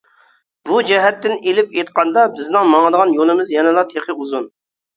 [0.69, 4.53] بۇ جەھەتتىن ئېلىپ ئېيتقاندا، بىزنىڭ ماڭدىغان يولىمىز يەنىلا تېخى ئۇزۇن.